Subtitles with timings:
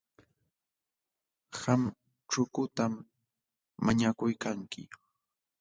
[1.57, 1.81] Qam
[2.29, 2.93] chukutam
[3.85, 4.81] mañakuykanki.,